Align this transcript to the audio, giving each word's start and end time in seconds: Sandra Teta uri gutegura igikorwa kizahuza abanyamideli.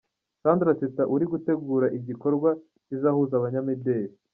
Sandra 0.41 0.71
Teta 0.79 1.03
uri 1.13 1.25
gutegura 1.33 1.87
igikorwa 1.97 2.49
kizahuza 2.85 3.33
abanyamideli. 3.37 4.15